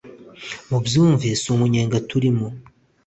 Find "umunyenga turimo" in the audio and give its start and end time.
1.53-2.47